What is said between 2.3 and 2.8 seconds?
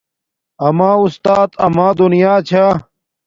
چھا